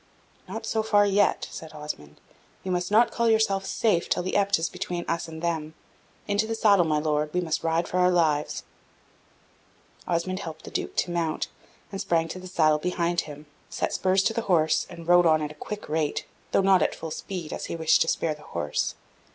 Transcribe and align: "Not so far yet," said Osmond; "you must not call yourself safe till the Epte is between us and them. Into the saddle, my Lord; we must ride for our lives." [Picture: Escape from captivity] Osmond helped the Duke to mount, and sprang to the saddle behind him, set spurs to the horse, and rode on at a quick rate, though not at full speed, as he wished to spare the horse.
"Not 0.47 0.65
so 0.65 0.81
far 0.81 1.05
yet," 1.05 1.47
said 1.51 1.73
Osmond; 1.75 2.19
"you 2.63 2.71
must 2.71 2.89
not 2.89 3.11
call 3.11 3.29
yourself 3.29 3.67
safe 3.67 4.09
till 4.09 4.23
the 4.23 4.35
Epte 4.35 4.57
is 4.57 4.67
between 4.67 5.05
us 5.07 5.27
and 5.27 5.43
them. 5.43 5.75
Into 6.27 6.47
the 6.47 6.55
saddle, 6.55 6.85
my 6.85 6.97
Lord; 6.97 7.31
we 7.35 7.39
must 7.39 7.63
ride 7.63 7.87
for 7.87 7.97
our 7.99 8.09
lives." 8.09 8.63
[Picture: 8.63 8.65
Escape 8.87 10.05
from 10.07 10.13
captivity] 10.15 10.15
Osmond 10.15 10.39
helped 10.39 10.63
the 10.65 10.71
Duke 10.71 10.95
to 10.95 11.11
mount, 11.11 11.47
and 11.91 12.01
sprang 12.01 12.27
to 12.29 12.39
the 12.39 12.47
saddle 12.47 12.79
behind 12.79 13.21
him, 13.21 13.45
set 13.69 13.93
spurs 13.93 14.23
to 14.23 14.33
the 14.33 14.41
horse, 14.49 14.87
and 14.89 15.07
rode 15.07 15.27
on 15.27 15.39
at 15.39 15.51
a 15.51 15.65
quick 15.69 15.87
rate, 15.87 16.25
though 16.51 16.61
not 16.61 16.81
at 16.81 16.95
full 16.95 17.11
speed, 17.11 17.53
as 17.53 17.65
he 17.65 17.75
wished 17.75 18.01
to 18.01 18.07
spare 18.07 18.33
the 18.33 18.41
horse. 18.41 18.95